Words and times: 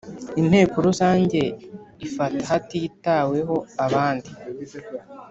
Inteko 0.41 0.75
Rusange 0.87 1.41
ifata 2.07 2.41
hatitaweho 2.51 3.55
abandi 3.85 4.29